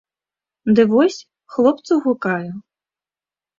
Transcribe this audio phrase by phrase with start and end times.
[0.79, 1.19] Ды вось
[1.57, 2.51] хлопцу гукаю!